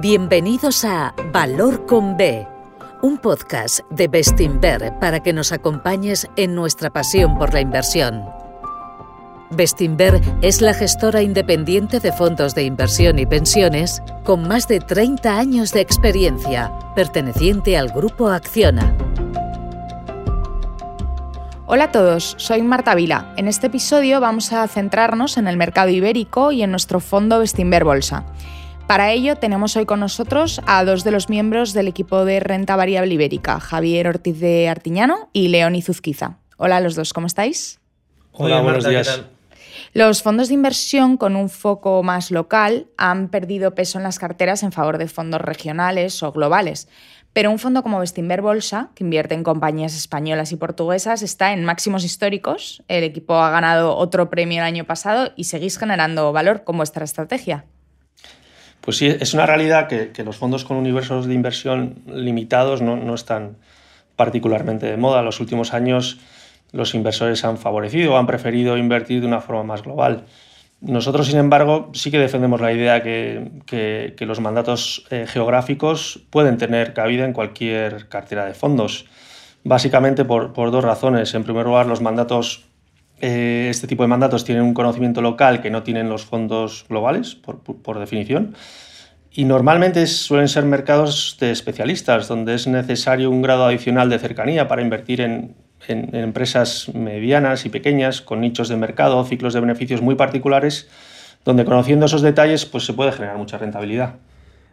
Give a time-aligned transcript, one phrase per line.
[0.00, 2.48] Bienvenidos a Valor con B,
[3.02, 8.24] un podcast de Bestinver para que nos acompañes en nuestra pasión por la inversión.
[9.50, 15.38] Bestinver es la gestora independiente de fondos de inversión y pensiones con más de 30
[15.38, 18.96] años de experiencia, perteneciente al grupo Acciona.
[21.66, 23.34] Hola a todos, soy Marta Vila.
[23.36, 27.84] En este episodio vamos a centrarnos en el mercado ibérico y en nuestro fondo Bestinver
[27.84, 28.24] Bolsa.
[28.90, 32.74] Para ello tenemos hoy con nosotros a dos de los miembros del equipo de renta
[32.74, 36.38] variable ibérica, Javier Ortiz de Artiñano y León Izuzquiza.
[36.56, 37.78] Hola a los dos, ¿cómo estáis?
[38.32, 39.22] Hola, buenos días.
[39.92, 44.64] Los fondos de inversión con un foco más local han perdido peso en las carteras
[44.64, 46.88] en favor de fondos regionales o globales.
[47.32, 51.64] Pero un fondo como Bestinver Bolsa, que invierte en compañías españolas y portuguesas, está en
[51.64, 52.82] máximos históricos.
[52.88, 57.04] El equipo ha ganado otro premio el año pasado y seguís generando valor con vuestra
[57.04, 57.66] estrategia.
[58.90, 63.56] Pues sí, es una realidad que, los fondos con universos de inversión limitados no, están
[64.16, 65.20] particularmente de moda.
[65.20, 66.18] En los últimos años
[66.72, 70.24] los inversores han favorecido o han preferido invertir de una forma más global.
[70.80, 76.58] Nosotros, sin embargo, sí que defendemos la idea que, que, los mandatos eh, geográficos pueden
[76.58, 79.06] tener cabida en cualquier cartera de fondos,
[79.62, 81.32] básicamente por, por dos razones.
[81.34, 82.66] En primer lugar, los mandatos,
[83.20, 87.34] eh, este tipo de mandatos tienen un conocimiento local que no tienen los fondos globales,
[87.34, 88.54] por, definición.
[89.32, 94.66] Y normalmente suelen ser mercados de especialistas, donde es necesario un grado adicional de cercanía
[94.66, 95.54] para invertir en,
[95.86, 100.88] en, empresas medianas y pequeñas con nichos de mercado, ciclos de beneficios muy particulares,
[101.44, 104.16] donde conociendo esos detalles pues se puede generar mucha rentabilidad.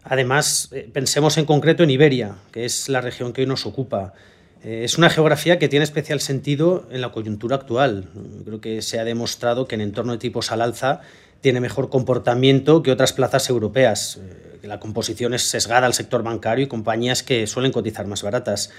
[0.04, 4.14] Además, eh, pensemos en concreto en Iberia, que es la región que hoy nos ocupa.
[4.68, 8.10] Eh, es una geografía que tiene especial sentido en la coyuntura actual.
[8.44, 11.00] Creo que se ha demostrado que en entorno de tipos al alza
[11.40, 14.18] tiene mejor comportamiento que otras plazas europeas.
[14.18, 18.70] Eh, la composición es sesgada al sector bancario y compañías que suelen cotizar más baratas.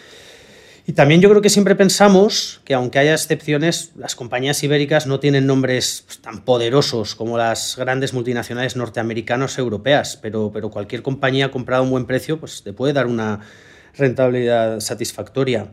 [0.86, 5.20] Y también yo creo que siempre pensamos que aunque haya excepciones, las compañías ibéricas no
[5.20, 11.50] tienen nombres tan poderosos como las grandes multinacionales norteamericanas o europeas, pero, pero cualquier compañía
[11.50, 13.40] comprada a un buen precio pues, te puede dar una
[13.96, 15.72] rentabilidad satisfactoria.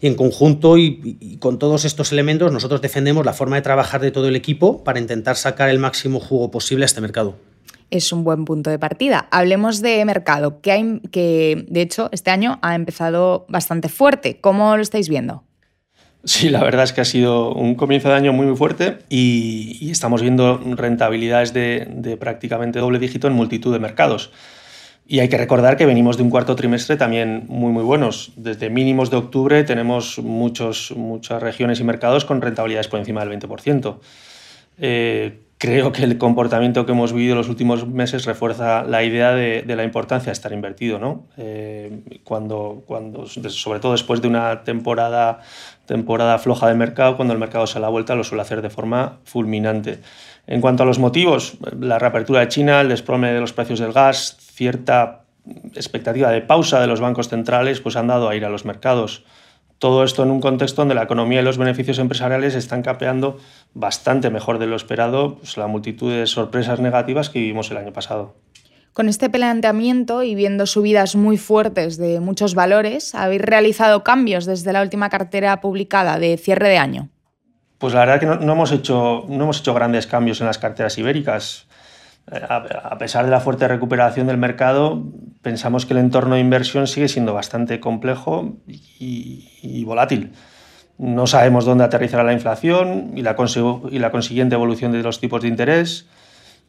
[0.00, 4.10] Y en conjunto y, con todos estos elementos, nosotros defendemos la forma de trabajar de
[4.10, 7.36] todo el equipo para intentar sacar el máximo jugo posible a este mercado
[7.90, 9.28] es un buen punto de partida.
[9.30, 14.42] Hablemos de mercado, que, que de hecho este año ha empezado bastante fuerte.
[14.42, 15.42] ¿Cómo lo estáis viendo?
[16.24, 19.90] Sí, la verdad es que ha sido un comienzo de año muy, muy fuerte y,
[19.90, 24.30] estamos viendo rentabilidades de, prácticamente doble dígito en multitud de mercados.
[25.10, 28.30] Y hay que recordar que venimos de un cuarto trimestre también muy, muy buenos.
[28.36, 33.40] Desde mínimos de octubre tenemos muchos, muchas regiones y mercados con rentabilidades por encima del
[33.40, 34.00] 20%.
[34.76, 39.64] Eh, creo que el comportamiento que hemos vivido los últimos meses refuerza la idea de,
[39.66, 41.24] la importancia de estar invertido, ¿no?
[41.38, 45.40] Eh, cuando, cuando, sobre todo después de una temporada,
[45.86, 48.68] temporada floja de mercado, cuando el mercado se da la vuelta, lo suele hacer de
[48.68, 50.00] forma fulminante.
[50.46, 53.92] En cuanto a los motivos, la reapertura de China, el desplome de los precios del
[53.92, 55.22] gas, cierta
[55.74, 59.24] expectativa de pausa de los bancos centrales, pues han dado a ir a los mercados.
[59.78, 63.38] Todo esto en un contexto donde la economía y los beneficios empresariales están capeando
[63.72, 67.92] bastante mejor de lo esperado pues, la multitud de sorpresas negativas que vivimos el año
[67.92, 68.34] pasado.
[68.92, 74.72] Con este planteamiento y viendo subidas muy fuertes de muchos valores, ¿habéis realizado cambios desde
[74.72, 77.08] la última cartera publicada de cierre de año?
[77.78, 80.98] Pues la verdad que no, hemos, hecho, no hemos hecho grandes cambios en las carteras
[80.98, 81.68] ibéricas.
[82.30, 85.02] A pesar de la fuerte recuperación del mercado,
[85.42, 90.32] pensamos que el entorno de inversión sigue siendo bastante complejo y, volátil.
[90.98, 96.06] No sabemos dónde aterrizará la inflación y la, consiguiente evolución de los tipos de interés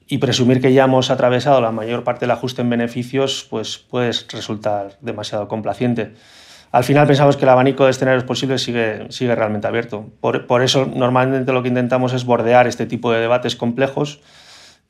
[0.07, 4.11] y presumir que ya hemos atravesado la mayor parte del ajuste en beneficios pues puede
[4.31, 6.13] resultar demasiado complaciente.
[6.71, 10.05] Al final pensamos que el abanico de escenarios posibles sigue, sigue realmente abierto.
[10.21, 14.21] Por eso normalmente lo que intentamos es bordear este tipo de debates complejos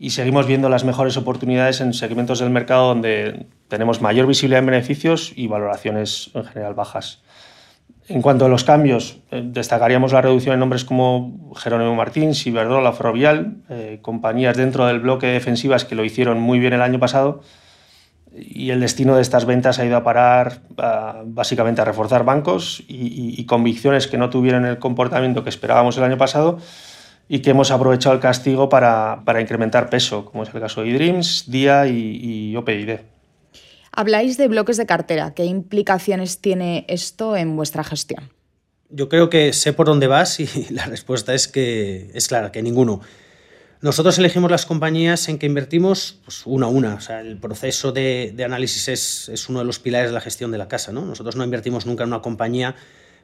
[0.02, 4.68] y seguimos viendo las mejores oportunidades en segmentos del mercado donde tenemos mayor visibilidad en
[4.68, 7.22] beneficios y valoraciones en general bajas.
[8.08, 12.94] En cuanto a los cambios, eh, destacaríamos la reducción en nombres como Jerónimo Martín, Ciberdrola,
[12.94, 16.98] Ferrovial, eh, compañías dentro del bloque de defensivas que lo hicieron muy bien el año
[16.98, 17.42] pasado
[18.34, 20.62] y el destino de estas ventas ha ido a parar
[21.26, 26.04] básicamente a reforzar bancos y, y convicciones que no tuvieron el comportamiento que esperábamos el
[26.04, 26.60] año pasado
[27.32, 30.90] y que hemos aprovechado el castigo para, para incrementar peso, como es el caso de
[30.90, 32.98] eDreams, DIA y, y OPID.
[33.92, 35.34] Habláis de bloques de cartera.
[35.36, 38.32] ¿Qué implicaciones tiene esto en vuestra gestión?
[38.90, 42.64] Yo creo que sé por dónde vas y la respuesta es que es clara, que
[42.64, 43.02] ninguno.
[43.82, 46.96] Nosotros elegimos las compañías en que invertimos pues, una a una.
[46.96, 50.52] O sea, el proceso de, análisis es, es, uno de los pilares de la gestión
[50.52, 50.92] de la casa.
[50.92, 51.06] ¿no?
[51.06, 52.76] Nosotros no invertimos nunca en una compañía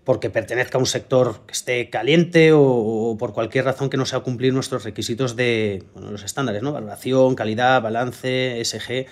[0.06, 4.19] porque pertenezca a un sector que esté caliente o, por cualquier razón que no sea
[4.22, 6.72] cumplir nuestros requisitos de los estándares, ¿no?
[6.72, 9.07] valoración, calidad, balance, SG.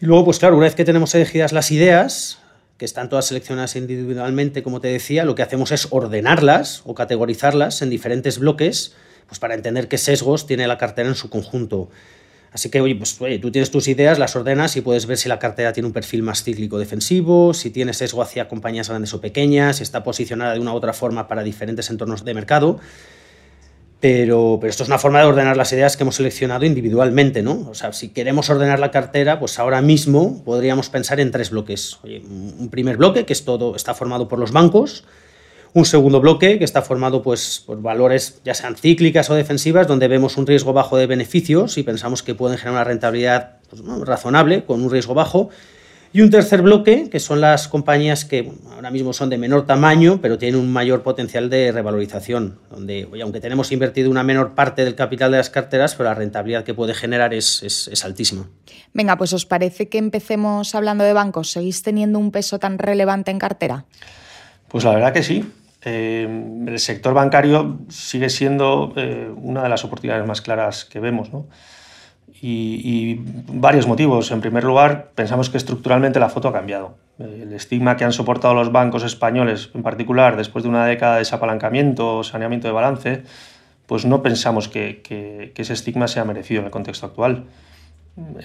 [0.00, 2.38] Y luego, pues claro, una vez que tenemos elegidas las ideas,
[2.78, 7.82] que están todas seleccionadas individualmente, como te decía, lo que hacemos es ordenarlas o categorizarlas
[7.82, 8.94] en diferentes bloques
[9.26, 11.90] pues para entender qué sesgos tiene la cartera en su conjunto.
[12.52, 15.38] Así que, oye, pues tú tienes tus ideas, las ordenas y puedes ver si la
[15.38, 19.76] cartera tiene un perfil más cíclico defensivo, si tiene sesgo hacia compañías grandes o pequeñas,
[19.76, 22.80] si está posicionada de una u otra forma para diferentes entornos de mercado.
[24.00, 27.68] Pero, pero, esto es una forma de ordenar las ideas que hemos seleccionado individualmente, ¿no?
[27.68, 31.98] O sea, si queremos ordenar la cartera, pues ahora mismo podríamos pensar en tres bloques.
[32.04, 35.04] un primer bloque, que es todo, está formado por los bancos,
[35.74, 40.08] un segundo bloque que está formado pues, por valores ya sean cíclicas o defensivas, donde
[40.08, 44.64] vemos un riesgo bajo de beneficios y pensamos que pueden generar una rentabilidad pues, razonable
[44.64, 45.50] con un riesgo bajo.
[46.10, 50.20] Y un tercer bloque, que son las compañías que ahora mismo son de menor tamaño,
[50.22, 54.94] pero tienen un mayor potencial de revalorización, donde, aunque tenemos invertido una menor parte del
[54.94, 58.48] capital de las carteras, pero la rentabilidad que puede generar es, es altísima.
[58.94, 61.50] Venga, pues ¿os parece que empecemos hablando de bancos?
[61.50, 63.84] ¿Seguís teniendo un peso tan relevante en cartera?
[64.68, 65.50] Pues la verdad que sí.
[65.82, 66.28] Eh,
[66.66, 71.32] el sector bancario sigue siendo eh, una de las oportunidades más claras que vemos.
[71.32, 71.46] ¿no?
[72.40, 73.20] Y,
[73.52, 74.30] varios motivos.
[74.30, 76.96] En primer lugar, pensamos que estructuralmente la foto ha cambiado.
[77.18, 81.20] El estigma que han soportado los bancos españoles, en particular después de una década de
[81.20, 83.22] desapalancamiento o saneamiento de balance,
[83.86, 87.46] pues no pensamos que, que ese estigma sea merecido en el contexto actual.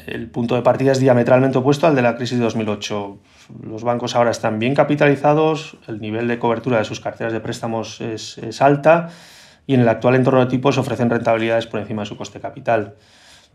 [0.08, 3.20] El punto de partida es diametralmente opuesto al de la crisis de 2008
[3.62, 8.02] los bancos ahora están bien capitalizados, el nivel de cobertura de sus carteras de préstamos
[8.02, 9.10] es, alta
[9.68, 12.96] y en el actual entorno de tipos ofrecen rentabilidades por encima de su coste capital.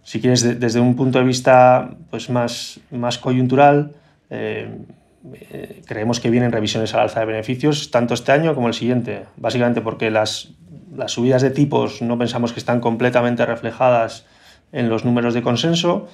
[0.03, 3.93] Si quieres, desde un punto de vista pues, más, más coyuntural,
[4.31, 4.71] eh,
[5.51, 9.25] eh, creemos que vienen revisiones al alza de beneficios tanto este año como el siguiente,
[9.37, 10.51] básicamente porque las,
[10.95, 14.25] las subidas de tipos no pensamos que están completamente reflejadas
[14.73, 16.09] en los números de consenso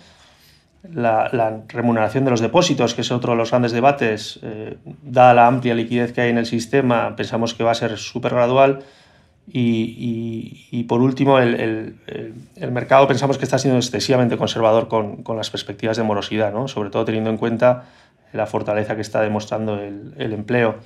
[0.92, 5.46] la, remuneración de los depósitos, que es otro de los grandes debates, eh, dada la
[5.46, 8.80] amplia liquidez que hay en el sistema, pensamos que va a ser súper gradual.
[9.46, 11.96] Y, por último, el,
[12.70, 16.66] mercado pensamos que está siendo excesivamente conservador con, las perspectivas de morosidad, ¿no?
[16.66, 17.84] sobre todo teniendo en cuenta
[18.32, 20.76] la fortaleza que está demostrando el, empleo.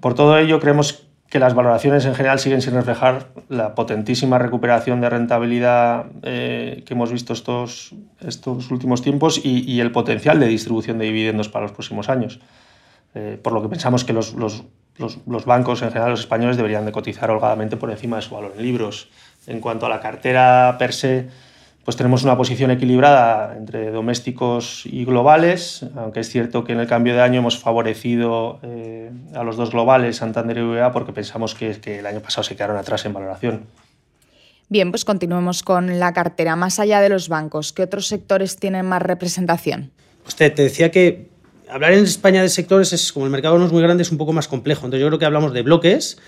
[0.00, 5.00] Por todo ello, creemos que las valoraciones en general siguen sin reflejar la potentísima recuperación
[5.00, 10.98] de rentabilidad eh, que hemos visto estos, estos últimos tiempos y, el potencial de distribución
[10.98, 12.38] de dividendos para los próximos años.
[13.14, 14.64] Eh, por lo que pensamos que los, los,
[14.98, 18.52] los, bancos, en general los españoles, deberían de cotizar holgadamente por encima de su valor
[18.56, 19.08] en libros.
[19.46, 21.28] En cuanto a la cartera per se,
[21.86, 26.88] pues tenemos una posición equilibrada entre domésticos y globales, aunque es cierto que en el
[26.88, 31.54] cambio de año hemos favorecido eh, a los dos globales, Santander y UVA, porque pensamos
[31.54, 33.66] que, que el año pasado se quedaron atrás en valoración.
[34.68, 36.56] Bien, pues continuemos con la cartera.
[36.56, 39.92] Más allá de los bancos, ¿qué otros sectores tienen más representación?
[40.26, 41.28] Usted te decía que
[41.70, 44.18] hablar en España de sectores es, como el mercado no es muy grande, es un
[44.18, 44.86] poco más complejo.
[44.86, 46.18] Entonces yo creo que hablamos de bloques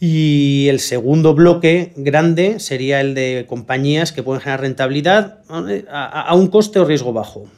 [0.00, 6.48] y el segundo bloque grande sería el de compañías que pueden generar rentabilidad a, un
[6.48, 7.50] coste o riesgo bajo.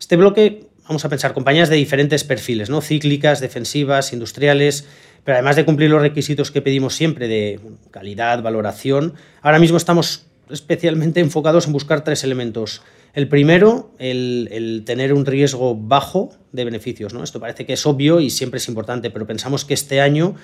[0.00, 2.80] Este bloque, vamos a pensar, compañías de diferentes perfiles, ¿no?
[2.80, 4.86] cíclicas, defensivas, industriales,
[5.22, 9.12] pero además de cumplir los requisitos que pedimos siempre de calidad, valoración,
[9.42, 12.80] ahora mismo estamos especialmente enfocados en buscar tres elementos.
[13.12, 17.12] El primero, el, tener un riesgo bajo de beneficios.
[17.12, 17.22] ¿no?
[17.22, 20.34] Esto parece que es obvio y siempre es importante, pero pensamos que este año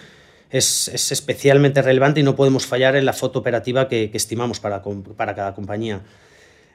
[0.50, 4.82] es, especialmente relevante y no podemos fallar en la foto operativa que, estimamos para,
[5.16, 6.02] para cada compañía.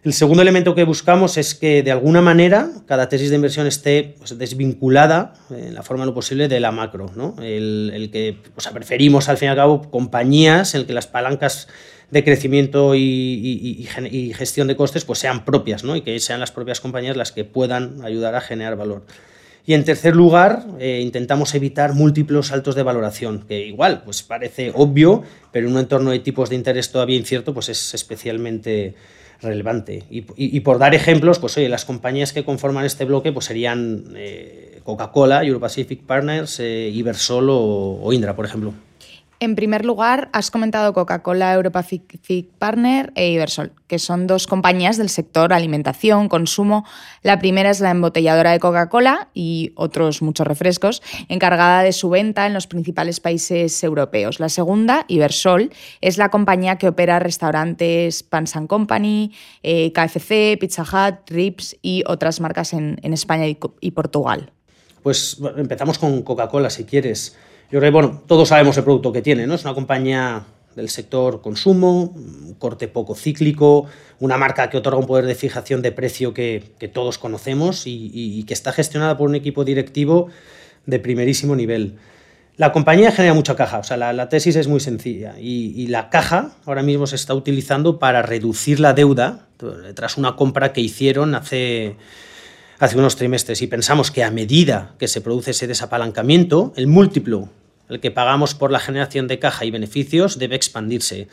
[0.04, 4.16] El segundo elemento que buscamos es que de alguna manera cada tesis de inversión esté
[4.18, 7.10] pues, desvinculada en la forma de lo posible de la macro.
[7.16, 7.36] ¿no?
[7.42, 8.38] El, que
[8.74, 11.70] preferimos al fin y al cabo compañías en las que las palancas
[12.12, 13.88] de crecimiento y,
[14.36, 15.96] gestión de costes pues, sean propias ¿no?
[15.96, 19.04] y que sean las propias compañías las que puedan ayudar a generar valor.
[19.66, 24.72] Y en tercer lugar, eh, intentamos evitar múltiplos saltos de valoración, que igual pues parece
[24.76, 28.96] obvio, pero en un entorno de tipos de interés todavía incierto, pues es especialmente
[29.42, 30.04] relevante.
[30.10, 34.80] Y, por dar ejemplos, pues oye, las compañías que conforman este bloque pues serían eh,
[34.84, 38.74] Coca-Cola, Euro Pacific Partners, eh, Ibersol o, Indra, por ejemplo.
[39.44, 44.96] En primer lugar, has comentado Coca-Cola, Europa Pacific Partner e Ibersol, que son dos compañías
[44.96, 46.86] del sector alimentación, consumo.
[47.24, 52.48] La primera es la embotelladora de Coca-Cola y otros muchos refrescos, encargada de su venta
[52.48, 54.40] en los principales países europeos.
[54.40, 61.30] La segunda, Ibersol, es la compañía que opera restaurantes Pans Company, eh, KFC, Pizza Hut,
[61.30, 64.54] Rips y otras marcas en, España y Portugal.
[65.02, 67.36] Pues empezamos con Coca-Cola, si quieres.
[67.74, 69.56] Yo creo que, bueno, todos sabemos el producto que tiene, ¿no?
[69.56, 70.44] Es una compañía
[70.76, 73.88] del sector consumo, un corte poco cíclico,
[74.20, 78.54] una marca que otorga un poder de fijación de precio que, todos conocemos y, que
[78.54, 80.28] está gestionada por un equipo directivo
[80.86, 81.96] de primerísimo nivel.
[82.58, 86.52] La compañía genera mucha caja, o sea, la, tesis es muy sencilla y, la caja
[86.68, 89.48] ahora mismo se está utilizando para reducir la deuda
[89.96, 91.96] tras una compra que hicieron hace,
[92.78, 97.50] hace unos trimestres y pensamos que a medida que se produce ese desapalancamiento, el múltiplo
[97.90, 101.28] el que pagamos por la generación de caja y beneficios, debe expandirse.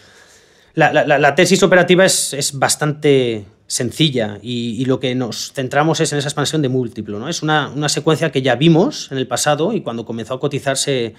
[0.74, 6.62] La, tesis operativa es, bastante sencilla y, lo que nos centramos es en esa expansión
[6.62, 7.18] de múltiplo.
[7.18, 7.28] ¿no?
[7.28, 11.14] Es una, secuencia que ya vimos en el pasado y cuando comenzó a cotizarse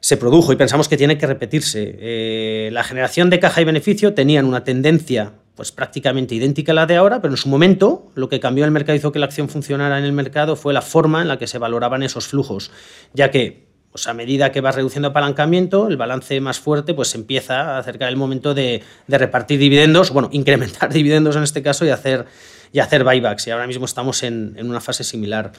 [0.00, 1.96] se produjo y pensamos que tiene que repetirse.
[2.00, 6.86] Eh, la generación de caja y beneficio tenían una tendencia pues prácticamente idéntica a la
[6.86, 9.48] de ahora, pero en su momento lo que cambió el mercado hizo que la acción
[9.48, 12.72] funcionara en el mercado fue la forma en la que se valoraban esos flujos,
[13.12, 17.76] ya que pues a medida que vas reduciendo apalancamiento, el balance más fuerte pues empieza
[17.76, 22.24] a acercar el momento de, repartir dividendos, bueno, incrementar dividendos en este caso y hacer,
[22.72, 23.46] y hacer buybacks.
[23.46, 25.52] Y ahora mismo estamos en, una fase similar.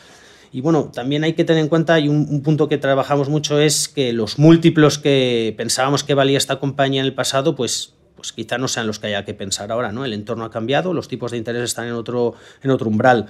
[0.52, 3.88] Y bueno, también hay que tener en cuenta, y un, punto que trabajamos mucho es
[3.88, 8.58] que los múltiplos que pensábamos que valía esta compañía en el pasado, pues, pues quizá
[8.58, 10.06] no sean los que haya que pensar ahora, ¿no?
[10.06, 13.28] El entorno ha cambiado, los tipos de interés están en otro, en otro umbral.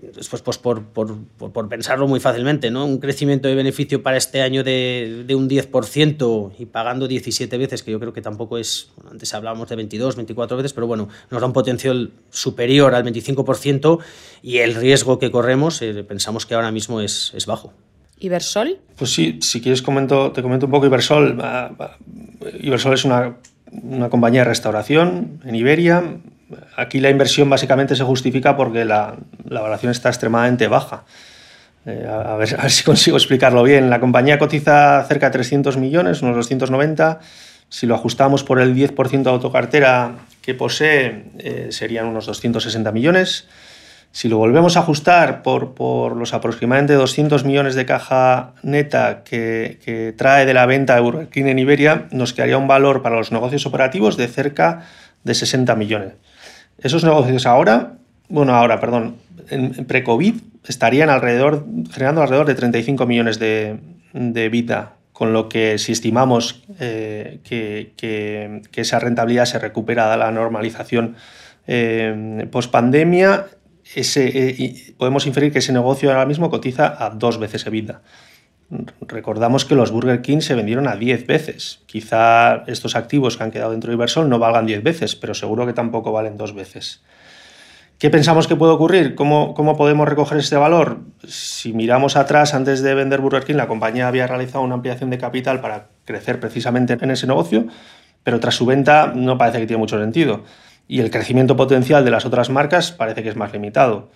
[0.00, 2.86] Después, pues por, por, por, pensarlo muy fácilmente, ¿no?
[2.86, 7.82] Un crecimiento de beneficio para este año de, de, un 10% y pagando 17 veces,
[7.82, 11.40] que yo creo que tampoco es, antes hablábamos de 22, 24 veces, pero bueno, nos
[11.40, 13.98] da un potencial superior al 25%
[14.42, 17.72] y el riesgo que corremos eh, pensamos que ahora mismo es, es bajo.
[18.20, 18.78] ¿Ibersol?
[18.96, 21.40] Pues sí, si quieres comento, te comento un poco Ibersol.
[22.60, 23.36] Ibersol es una,
[23.70, 26.20] una compañía de restauración en Iberia,
[26.76, 29.16] Aquí la inversión básicamente se justifica porque la,
[29.48, 31.04] la valoración está extremadamente baja.
[31.86, 33.90] Eh, a, ver, a, ver, si consigo explicarlo bien.
[33.90, 37.20] La compañía cotiza cerca de 300 millones, unos 290.
[37.68, 40.12] Si lo ajustamos por el 10% de autocartera
[40.42, 43.46] que posee, eh, serían unos 260 millones.
[44.10, 49.78] Si lo volvemos a ajustar por, por los aproximadamente 200 millones de caja neta que,
[49.84, 53.16] que trae de la venta de Burger King en Iberia, nos quedaría un valor para
[53.16, 54.86] los negocios operativos de cerca
[55.24, 56.14] de 60 millones.
[56.78, 57.94] Esos negocios ahora,
[58.28, 59.16] bueno, ahora, perdón,
[59.50, 60.34] en, pre-COVID
[60.66, 63.78] estarían alrededor, generando alrededor de 35 millones de,
[64.12, 70.30] de vida, con lo que si estimamos eh, que, esa rentabilidad se recupera dada la
[70.30, 71.16] normalización
[71.66, 73.46] eh, post-pandemia,
[73.96, 78.00] eh, podemos inferir que ese negocio ahora mismo cotiza a dos veces EBITDA.
[78.70, 81.80] Recordamos que los Burger King se vendieron a 10 veces.
[81.86, 85.66] Quizá estos activos que han quedado dentro de Ibersol no valgan 10 veces, pero seguro
[85.66, 87.02] que tampoco valen dos veces.
[87.98, 89.14] ¿Qué pensamos que puede ocurrir?
[89.14, 90.98] ¿Cómo, ¿Cómo, podemos recoger este valor?
[91.26, 95.18] Si miramos atrás, antes de vender Burger King, la compañía había realizado una ampliación de
[95.18, 97.66] capital para crecer precisamente en ese negocio,
[98.22, 100.44] pero tras su venta no parece que tiene mucho sentido.
[100.86, 104.10] Y el crecimiento potencial de las otras marcas parece que es más limitado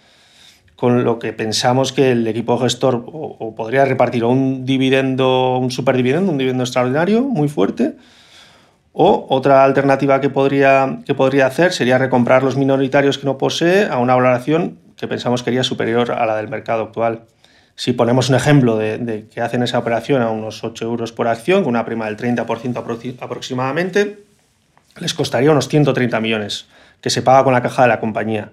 [0.82, 6.32] con lo que pensamos que el equipo gestor o, podría repartir un dividendo, un superdividendo,
[6.32, 7.94] un dividendo extraordinario muy fuerte,
[8.92, 13.86] o otra alternativa que podría, que podría hacer sería recomprar los minoritarios que no posee
[13.86, 17.26] a una valoración que pensamos que sería superior a la del mercado actual.
[17.76, 21.62] Si ponemos un ejemplo de, que hacen esa operación a unos 8 euros por acción,
[21.62, 24.18] con una prima del 30% aproximadamente,
[24.98, 26.66] les costaría unos 130 millones,
[27.00, 28.50] que se paga con la caja de la compañía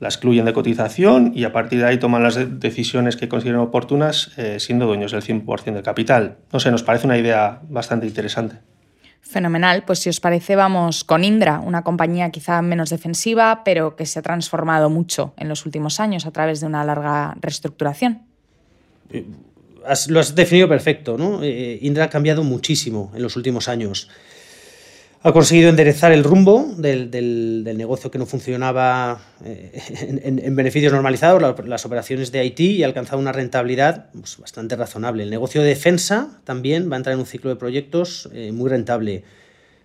[0.00, 4.32] la excluyen de cotización y a partir de ahí toman las decisiones que consideren oportunas
[4.36, 6.38] eh, siendo dueños del 100% del capital.
[6.52, 8.56] No sé, nos parece una idea bastante interesante.
[9.20, 14.04] Fenomenal, pues si os parece vamos con Indra, una compañía quizá menos defensiva, pero que
[14.04, 18.22] se ha transformado mucho en los últimos años a través de una larga reestructuración.
[19.10, 19.24] Eh,
[20.08, 21.42] lo has definido perfecto, ¿no?
[21.42, 24.10] Eh, Indra ha cambiado muchísimo en los últimos años
[25.26, 31.86] ha conseguido enderezar el rumbo del, negocio que no funcionaba eh, en, beneficios normalizados, las
[31.86, 35.22] operaciones de IT, y ha alcanzado una rentabilidad pues, bastante razonable.
[35.22, 38.68] El negocio de defensa también va a entrar en un ciclo de proyectos eh, muy
[38.68, 39.24] rentable.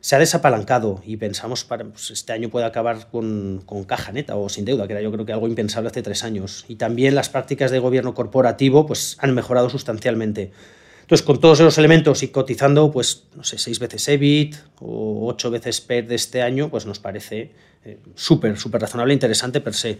[0.01, 4.35] Se ha desapalancado y pensamos que pues, este año puede acabar con, con, caja neta
[4.35, 6.65] o sin deuda, que era yo creo que algo impensable hace tres años.
[6.67, 10.51] Y también las prácticas de gobierno corporativo pues, han mejorado sustancialmente.
[11.09, 15.49] Entonces, con todos esos elementos y cotizando, pues, no sé, seis veces EBIT o ocho
[15.49, 17.51] veces PER de este año, pues nos parece
[17.83, 19.97] eh, súper, súper razonable interesante per se.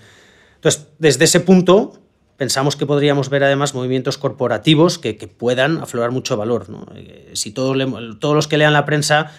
[0.57, 1.99] Entonces, desde ese punto,
[2.37, 6.67] pensamos que podríamos ver además movimientos corporativos que, puedan aflorar mucho valor.
[6.93, 7.75] Eh, si todos,
[8.19, 9.31] todos los que lean la prensa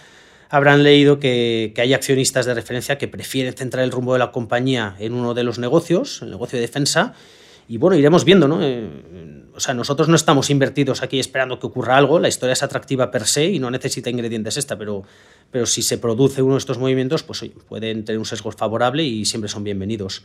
[0.48, 4.32] habrán leído que, que, hay accionistas de referencia que prefieren centrar el rumbo de la
[4.32, 7.14] compañía en uno de los negocios, el negocio de defensa,
[7.70, 8.58] y bueno, iremos viendo, ¿no?
[8.60, 8.90] Eh,
[9.54, 13.12] o sea, nosotros no estamos invertidos aquí esperando que ocurra algo, la historia es atractiva
[13.12, 15.04] per se y no necesita ingredientes esta, pero,
[15.52, 19.24] pero si se produce uno de estos movimientos, pues pueden tener un sesgo favorable y
[19.24, 20.24] siempre son bienvenidos.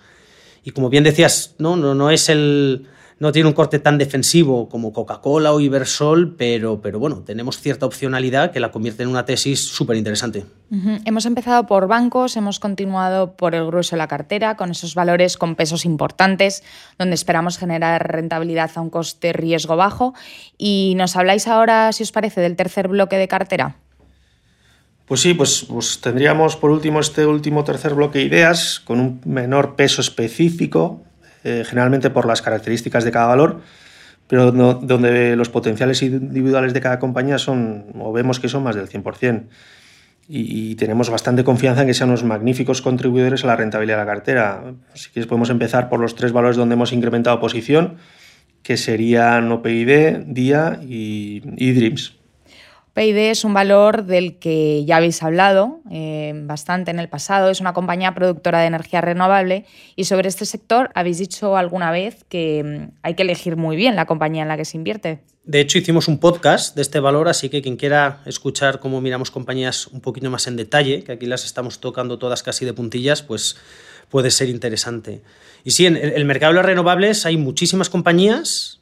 [0.63, 2.87] Y como bien decías, no, no, no es el,
[3.17, 7.85] no tiene un corte tan defensivo como Coca-Cola o Ibersol, pero, pero bueno, tenemos cierta
[7.85, 10.45] opcionalidad que la convierte en una tesis súper interesante.
[11.05, 15.37] Hemos empezado por bancos, hemos continuado por el grueso de la cartera, con esos valores
[15.37, 16.63] con pesos importantes,
[16.99, 20.13] donde esperamos generar rentabilidad a un coste riesgo bajo.
[20.57, 23.77] Y nos habláis ahora, si os parece, del tercer bloque de cartera.
[25.05, 29.21] Pues sí, pues, pues, tendríamos por último este último tercer bloque de ideas con un
[29.23, 31.03] menor peso específico
[31.45, 33.61] eh, generalmente por las características de cada valor,
[34.27, 38.89] pero donde los potenciales individuales de cada compañía son, o vemos que son más del
[38.89, 39.43] 100%.
[40.27, 44.05] Y, y, tenemos bastante confianza en que sean unos magníficos contribuidores a la rentabilidad de
[44.05, 44.63] la cartera.
[44.95, 47.97] Si quieres podemos empezar por los tres valores donde hemos incrementado posición,
[48.63, 52.24] que serían OPID, DIA y, y Dreams.
[52.95, 57.49] PID es un valor del que ya habéis hablado eh, bastante en el pasado.
[57.49, 59.65] Es una compañía productora de energía renovable
[59.97, 63.97] y sobre este sector habéis dicho alguna vez que mm, hay que elegir muy bien
[63.97, 65.19] la compañía en la que se invierte.
[65.43, 69.29] De hecho, hicimos un podcast de este valor, así que quien quiera escuchar cómo miramos
[69.29, 73.21] compañías un poquito más en detalle, que aquí las estamos tocando todas casi de puntillas,
[73.21, 73.57] pues
[74.09, 75.21] puede ser interesante.
[75.65, 78.79] Y sí, en el mercado de las renovables hay muchísimas compañías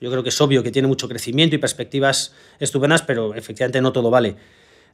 [0.00, 3.92] yo creo que es obvio que tiene mucho crecimiento y perspectivas estupendas, pero efectivamente no
[3.92, 4.36] todo vale.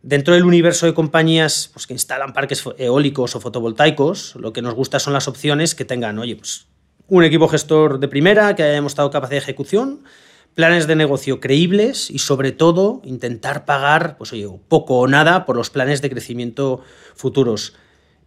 [0.03, 4.75] Dentro del universo de compañías pues, que instalan parques eólicos o fotovoltaicos, lo que nos
[4.75, 6.69] gusta son las opciones que tengan, oye, pues
[7.07, 10.05] un equipo gestor de primera que haya demostrado capacidad de ejecución,
[10.55, 15.57] planes de negocio creíbles y sobre todo intentar pagar pues, oye, poco o nada por
[15.57, 16.81] los planes de crecimiento
[17.15, 17.75] futuros.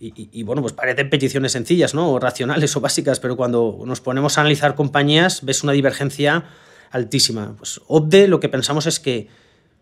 [0.05, 2.11] Y, bueno, pues parecen peticiones sencillas, ¿no?
[2.11, 6.43] O racionales o básicas, pero cuando nos ponemos a analizar compañías ves una divergencia
[6.91, 7.55] altísima.
[7.57, 9.29] Pues OBDE lo que pensamos es que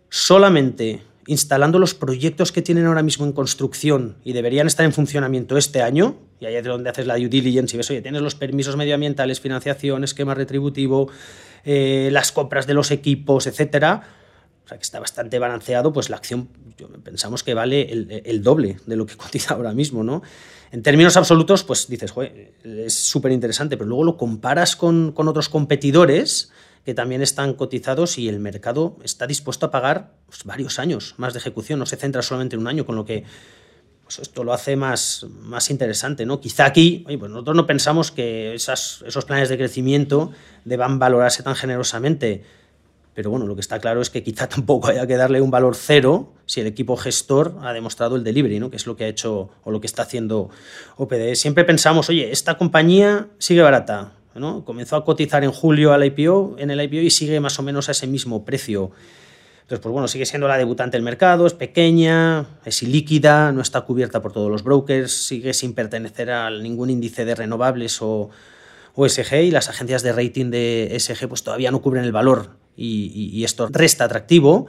[0.09, 5.57] solamente instalando los proyectos que tienen ahora mismo en construcción y deberían estar en funcionamiento
[5.57, 8.35] este año, y ahí es donde haces la due diligence y ves, oye, tienes los
[8.35, 11.09] permisos medioambientales, financiación, esquema retributivo,
[11.63, 14.03] eh, las compras de los equipos, etcétera,
[14.65, 16.49] o sea que está bastante balanceado, pues la acción
[17.03, 20.21] pensamos que vale el, doble de lo que cotiza ahora mismo, ¿no?
[20.71, 25.27] En términos absolutos, pues dices, joder, es súper interesante, pero luego lo comparas con, con
[25.27, 26.51] otros competidores
[26.85, 31.33] que también están cotizados y el mercado está dispuesto a pagar pues, varios años más
[31.33, 33.23] de ejecución, no se centra solamente en un año, con lo que
[34.11, 36.25] pues, esto lo hace más, más interesante.
[36.25, 36.41] ¿no?
[36.41, 40.31] Quizá aquí, pues nosotros no pensamos que esas, esos planes de crecimiento
[40.65, 42.43] deban valorarse tan generosamente,
[43.13, 45.75] pero bueno, lo que está claro es que quizá tampoco haya que darle un valor
[45.75, 48.69] cero si el equipo gestor ha demostrado el delivery, ¿no?
[48.69, 50.49] que es lo que ha hecho o lo que está haciendo
[50.97, 51.35] OPD.
[51.35, 54.13] Siempre pensamos, oye, esta compañía sigue barata,
[54.63, 57.89] Comenzó a cotizar en julio al IPO, en el IPO y sigue más o menos
[57.89, 58.91] a ese mismo precio.
[59.63, 63.81] Entonces, pues bueno, sigue siendo la debutante del mercado, es pequeña, es ilíquida, no está
[63.81, 68.29] cubierta por todos los brokers, sigue sin pertenecer a ningún índice de renovables o,
[68.95, 72.60] o SG y las agencias de rating de SG pues todavía no cubren el valor
[72.75, 74.67] y, esto resta atractivo,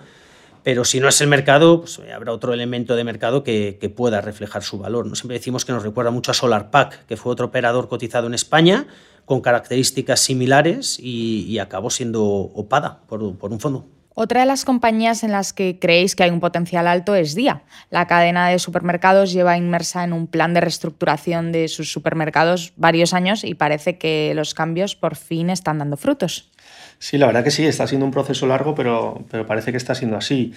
[0.63, 4.63] pero si no es el mercado, pues habrá otro elemento de mercado que, pueda reflejar
[4.63, 5.07] su valor.
[5.07, 5.15] ¿no?
[5.15, 8.87] Siempre decimos que nos recuerda mucho a SolarPack, que fue otro operador cotizado en España,
[9.25, 13.87] con características similares y, acabó siendo opada por, un fondo.
[14.15, 17.63] Otra de las compañías en las que creéis que hay un potencial alto es Día.
[17.89, 23.15] La cadena de supermercados lleva inmersa en un plan de reestructuración de sus supermercados varios
[23.15, 26.52] años y parece que los cambios por fin están dando frutos.
[27.03, 29.93] Sí, la verdad que sí, está siendo un proceso largo, pero, pero parece que está
[29.93, 30.53] siendo así.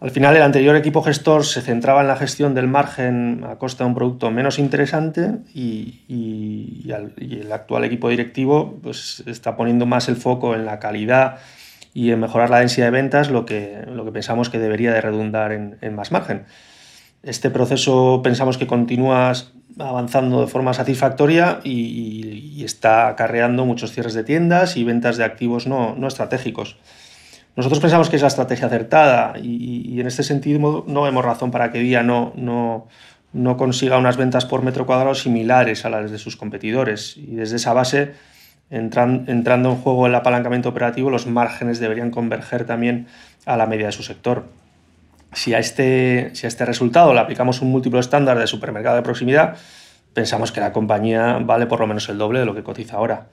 [0.00, 3.84] Al final, el anterior equipo gestor se centraba en la gestión del margen a costa
[3.84, 10.16] de un producto menos interesante y, el actual equipo directivo pues, está poniendo más el
[10.16, 11.38] foco en la calidad
[11.94, 15.00] y en mejorar la densidad de ventas, lo que, lo que pensamos que debería de
[15.00, 16.46] redundar en, más margen.
[17.22, 19.34] Este proceso pensamos que continúa
[19.80, 25.66] avanzando de forma satisfactoria y, está acarreando muchos cierres de tiendas y ventas de activos
[25.66, 26.76] no, no estratégicos.
[27.56, 31.72] Nosotros pensamos que es la estrategia acertada y, en este sentido no vemos razón para
[31.72, 36.36] que Día no, no, consiga unas ventas por metro cuadrado similares a las de sus
[36.36, 37.16] competidores.
[37.16, 38.12] Y desde esa base
[38.70, 43.08] entrando en juego el apalancamiento operativo, los márgenes deberían converger también
[43.44, 44.44] a la media de su sector.
[45.32, 49.02] Si a este, si a este resultado le aplicamos un múltiplo estándar de supermercado de
[49.02, 49.56] proximidad,
[50.12, 53.28] pensamos que la compañía vale por lo menos el doble de lo que cotiza ahora.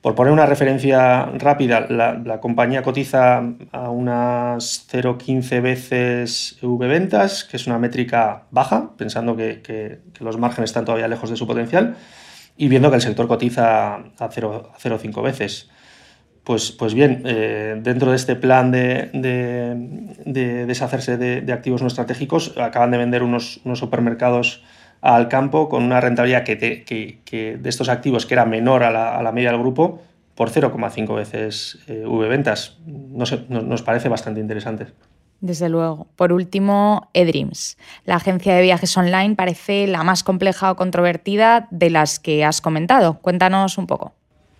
[0.00, 7.56] Por poner una referencia rápida, la, compañía cotiza a unas 0,15 veces V ventas, que
[7.56, 11.96] es una métrica baja, pensando que, que, los márgenes están todavía lejos de su potencial,
[12.56, 15.68] y viendo que el sector cotiza a 0,5 veces.
[16.48, 22.56] Pues, pues bien, eh, dentro de este plan de, de, deshacerse de, activos no estratégicos,
[22.56, 24.64] acaban de vender unos, supermercados
[25.02, 29.50] al campo con una rentabilidad que, de estos activos que era menor a la, media
[29.50, 30.00] del grupo
[30.34, 32.78] por 0,5 veces eh, ventas.
[32.86, 34.86] No nos parece bastante interesante.
[35.42, 36.06] Desde luego.
[36.16, 37.76] Por último, eDreams.
[38.06, 42.62] La agencia de viajes online parece la más compleja o controvertida de las que has
[42.62, 43.18] comentado.
[43.20, 44.14] Cuéntanos un poco.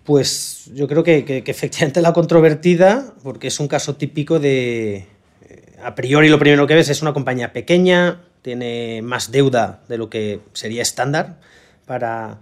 [0.09, 5.05] Pues yo creo que, que efectivamente la controvertida, porque es un caso típico de,
[5.47, 9.99] eh, a priori lo primero que ves es una compañía pequeña, tiene más deuda de
[9.99, 11.39] lo que sería estándar
[11.85, 12.39] para,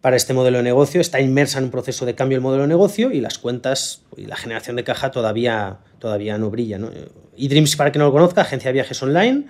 [0.00, 2.68] para este modelo de negocio, está inmersa en un proceso de cambio del modelo de
[2.68, 6.78] negocio y las cuentas y la generación de caja todavía, todavía no brilla.
[6.78, 6.92] ¿no?
[7.36, 9.46] eDreams, para que no lo conozca, agencia de viajes online,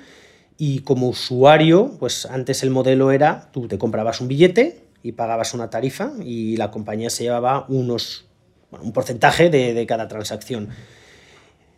[0.57, 5.55] y como usuario, pues antes el modelo era, tú te comprabas un billete y pagabas
[5.55, 8.27] una tarifa y la compañía se llevaba unos,
[8.73, 10.71] un porcentaje de, de cada transacción.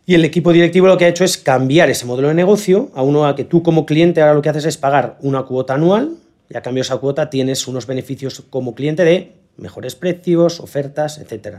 [0.07, 3.03] Y el equipo directivo lo que ha hecho es cambiar ese modelo de negocio a
[3.03, 6.15] uno a que tú como cliente ahora lo que haces es pagar una cuota anual
[6.49, 11.19] y a cambio de esa cuota tienes unos beneficios como cliente de mejores precios, ofertas,
[11.19, 11.57] etc.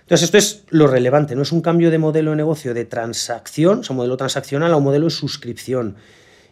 [0.00, 3.80] Entonces esto es lo relevante, no es un cambio de modelo de negocio de transacción,
[3.80, 5.96] o sea, modelo transaccional a un modelo de suscripción.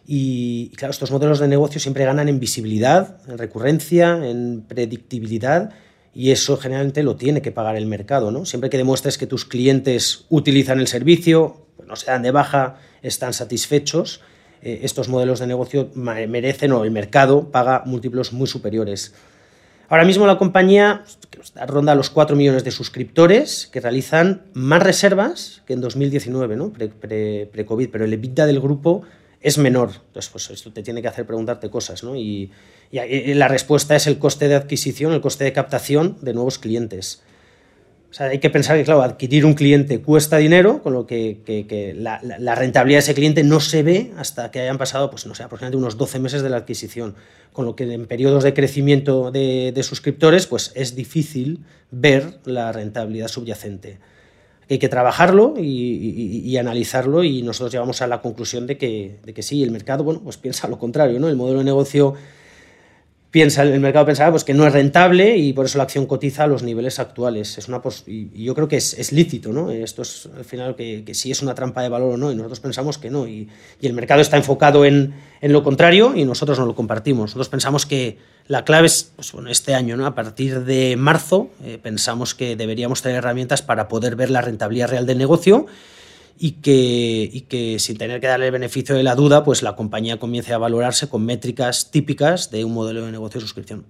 [0.07, 5.71] Y, claro, estos modelos de negocio siempre ganan en visibilidad, en recurrencia, en predictibilidad
[6.13, 8.31] y eso generalmente lo tiene que pagar el mercado.
[8.31, 8.45] ¿no?
[8.45, 12.77] Siempre que demuestres que tus clientes utilizan el servicio, pues no se dan de baja,
[13.01, 14.21] están satisfechos,
[14.61, 19.13] eh, estos modelos de negocio merecen o el mercado paga múltiplos muy superiores.
[19.89, 21.03] Ahora mismo la compañía
[21.67, 26.71] ronda los 4 millones de suscriptores que realizan más reservas que en 2019, ¿no?
[26.71, 29.03] pre-COVID, pero el EBITDA del grupo
[29.45, 29.91] es menor.
[30.07, 32.15] Entonces, pues esto te tiene que hacer preguntarte cosas, ¿no?
[32.15, 32.51] Y,
[32.91, 37.21] la respuesta es el coste de adquisición, el coste de captación de nuevos clientes.
[38.09, 41.93] O sea, hay que pensar que, claro, adquirir un cliente cuesta dinero, con lo que,
[41.95, 45.43] la, rentabilidad de ese cliente no se ve hasta que hayan pasado, pues no sé,
[45.43, 47.15] aproximadamente unos 12 meses de la adquisición.
[47.51, 52.71] Con lo que en periodos de crecimiento de, de suscriptores, pues es difícil ver la
[52.71, 53.99] rentabilidad subyacente
[54.69, 59.43] hay que trabajarlo y, analizarlo y nosotros llegamos a la conclusión de que, de que
[59.43, 61.27] sí, el mercado, bueno, pues piensa lo contrario, ¿no?
[61.27, 62.15] El modelo de negocio
[63.35, 66.45] piensa, el mercado pensaba pues, que no es rentable y por eso la acción cotiza
[66.45, 67.57] a los niveles actuales.
[67.57, 69.71] Es una y yo creo que es, lícito, ¿no?
[69.71, 72.35] Esto es al final que, que, sí es una trampa de valor o no, y
[72.35, 73.27] nosotros pensamos que no.
[73.27, 73.49] Y,
[73.81, 77.23] el mercado está enfocado en, en, lo contrario y nosotros no lo compartimos.
[77.23, 80.05] Nosotros pensamos que la clave es, pues, bueno, este año, ¿no?
[80.05, 84.87] A partir de marzo, eh, pensamos que deberíamos tener herramientas para poder ver la rentabilidad
[84.87, 85.65] real del negocio
[86.37, 89.75] y que, y que sin tener que darle el beneficio de la duda, pues la
[89.75, 93.85] compañía comience a valorarse con métricas típicas de un modelo de negocio de suscripción.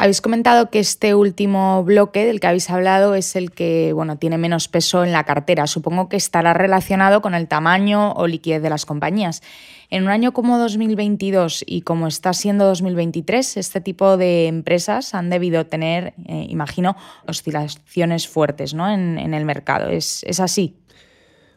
[0.00, 4.38] Habéis comentado que este último bloque del que habéis hablado es el que bueno, tiene
[4.38, 5.66] menos peso en la cartera.
[5.66, 9.42] Supongo que estará relacionado con el tamaño o liquidez de las compañías.
[9.90, 15.30] En un año como 2022 y como está siendo 2023, este tipo de empresas han
[15.30, 18.88] debido tener, eh, imagino, oscilaciones fuertes ¿no?
[18.88, 19.90] en, el mercado.
[19.90, 20.76] ¿Es, ¿Es así?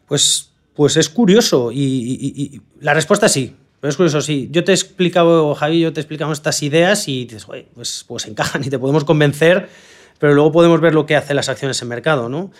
[0.06, 3.56] Pues, pues es curioso y, la respuesta es sí.
[3.82, 4.48] Es curioso, sí.
[4.52, 8.26] Yo te he explicado, Javi, yo te he explicado estas ideas y dices, pues, pues
[8.26, 9.68] encajan y te podemos convencer,
[10.20, 12.52] pero luego podemos ver lo que hacen las acciones en mercado, ¿no?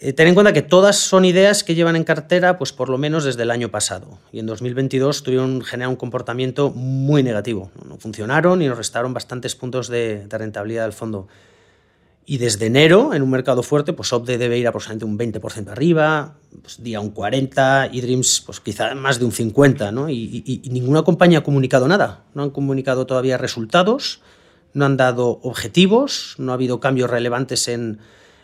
[0.00, 2.98] Eh, ten en cuenta que todas son ideas que llevan en cartera pues por lo
[2.98, 7.70] menos desde el año pasado y en 2022 tuvieron generar un comportamiento muy negativo.
[7.88, 11.28] No, funcionaron y nos restaron bastantes puntos de rentabilidad del fondo.
[12.24, 16.34] Y desde enero, en un mercado fuerte, pues Opde debe ir aproximadamente un 20% arriba,
[16.60, 20.08] pues día un 40, y Dreams pues quizá más de un 50, ¿no?
[20.08, 24.20] Y, ninguna compañía ha comunicado nada, no han comunicado todavía resultados,
[24.72, 27.98] no han dado objetivos, no ha habido cambios relevantes en,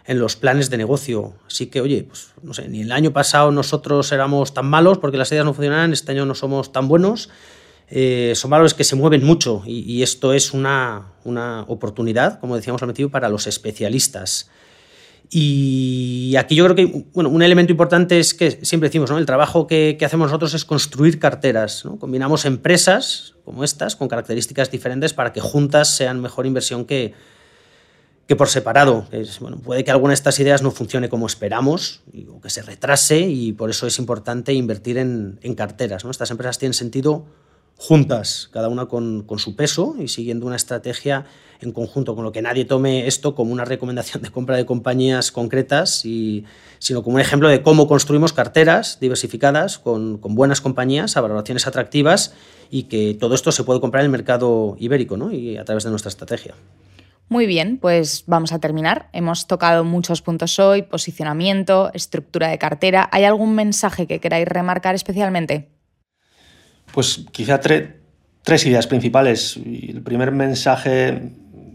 [0.05, 1.35] en los planes de negocio.
[1.47, 5.19] Así que, oye, pues no sé, ni el año pasado nosotros éramos tan malos porque
[5.19, 7.31] las ideas no funcionaban, este año no somos tan buenos
[7.91, 11.15] eh, son valores que se mueven mucho y, esto es una,
[11.67, 14.51] oportunidad, como decíamos al principio, para los especialistas.
[15.31, 19.19] Y aquí yo creo que bueno, un elemento importante es que siempre decimos, ¿no?
[19.19, 21.85] el trabajo que, hacemos nosotros es construir carteras.
[21.99, 27.15] Combinamos empresas como estas con características diferentes para que juntas sean mejor inversión que,
[28.27, 29.07] que por separado.
[29.41, 33.21] bueno, puede que alguna de estas ideas no funcione como esperamos o que se retrase
[33.21, 36.05] y por eso es importante invertir en, carteras.
[36.05, 36.11] ¿no?
[36.11, 37.27] Estas empresas tienen sentido
[37.79, 41.25] juntas, cada una con, su peso y siguiendo una estrategia
[41.61, 45.31] en conjunto, con lo que nadie tome esto como una recomendación de compra de compañías
[45.33, 46.05] concretas,
[46.79, 51.67] sino como un ejemplo de cómo construimos carteras diversificadas con, con, buenas compañías a valoraciones
[51.67, 52.35] atractivas
[52.69, 55.33] y que todo esto se puede comprar en el mercado ibérico ¿no?
[55.33, 56.55] y a través de nuestra estrategia.
[57.29, 59.09] Muy bien, pues vamos a terminar.
[59.13, 63.09] Hemos tocado muchos puntos hoy, posicionamiento, estructura de cartera.
[63.13, 65.69] ¿Hay algún mensaje que queráis remarcar especialmente?
[66.93, 69.57] Pues quizá tres ideas principales.
[69.57, 71.33] El primer mensaje,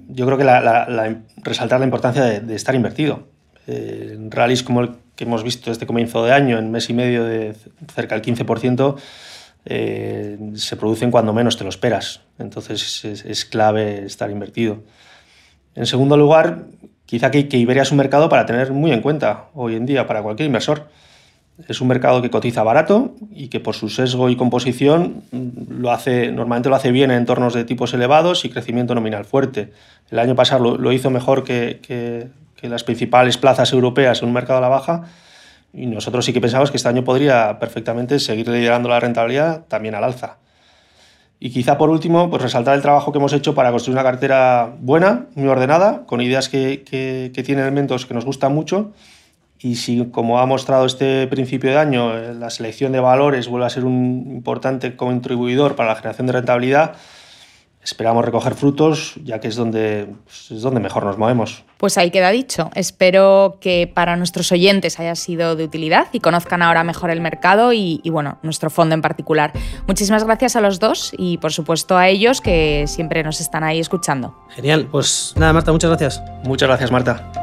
[0.09, 3.27] yo creo que resaltar la importancia de, estar invertido.
[3.67, 6.93] Eh, en rallies como el que hemos visto este comienzo de año, en mes y
[6.93, 7.55] medio de
[7.93, 8.95] cerca del 15%,
[9.65, 12.21] eh, se producen cuando menos te lo esperas.
[12.39, 14.83] Entonces es clave estar invertido.
[15.75, 16.65] En segundo lugar,
[17.05, 20.21] quizá que, Iberia es un mercado para tener muy en cuenta hoy en día para
[20.21, 20.89] cualquier inversor.
[21.67, 26.31] Es un mercado que cotiza barato y que por su sesgo y composición lo hace,
[26.31, 29.71] normalmente lo hace bien en entornos de tipos elevados y crecimiento nominal fuerte.
[30.09, 32.29] El año pasado lo, hizo mejor que, que,
[32.67, 35.03] las principales plazas europeas en un mercado a la baja
[35.73, 39.95] y nosotros sí que pensamos que este año podría perfectamente seguir liderando la rentabilidad también
[39.95, 40.37] al alza.
[41.41, 44.73] Y quizá por último, pues resaltar el trabajo que hemos hecho para construir una cartera
[44.79, 48.93] buena, muy ordenada, con ideas que, que, tienen elementos que nos gustan mucho.
[49.63, 53.65] Y si, como ha mostrado este principio de año, eh, la selección de valores vuelve
[53.65, 56.97] a ser un importante contribuidor para la generación de rentabilidad,
[57.81, 61.63] esperamos recoger frutos, ya que es donde, pues, es donde mejor nos movemos.
[61.77, 62.71] Pues ahí queda dicho.
[62.75, 67.71] Espero que para nuestros oyentes haya sido de utilidad y conozcan ahora mejor el mercado
[67.71, 69.53] y, y, bueno, nuestro fondo en particular.
[69.87, 73.79] Muchísimas gracias a los dos y por supuesto a ellos que siempre nos están ahí
[73.79, 74.35] escuchando.
[74.49, 76.21] Genial, pues nada, Marta, muchas gracias.
[76.43, 77.42] Muchas gracias, Marta.